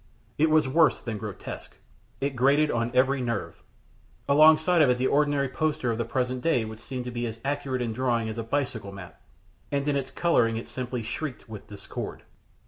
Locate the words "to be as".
7.03-7.39